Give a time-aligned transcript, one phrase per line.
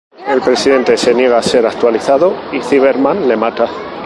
[0.27, 3.69] El presidente se niega a ser actualizado y un Cyberman le mata.